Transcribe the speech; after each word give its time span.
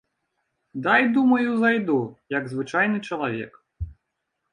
Дай, 0.85 1.01
думаю, 1.17 1.45
зайду, 1.63 1.97
як 2.37 2.43
звычайны 2.53 2.97
чалавек. 3.11 3.53